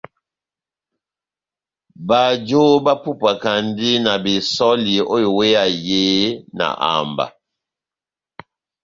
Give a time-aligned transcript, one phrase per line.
[2.09, 6.19] Bajo bapupwakandi na besὸli ó iweya yehé
[6.57, 7.25] na amba.